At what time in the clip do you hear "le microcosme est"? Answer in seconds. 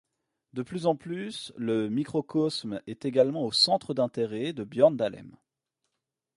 1.57-3.05